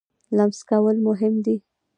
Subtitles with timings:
[0.37, 1.55] لمس کول مهم دی.